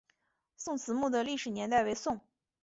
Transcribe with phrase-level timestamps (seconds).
[0.57, 2.19] 宋慈墓的历史年代为宋。